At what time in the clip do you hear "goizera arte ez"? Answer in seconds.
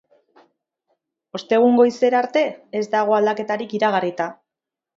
1.81-2.83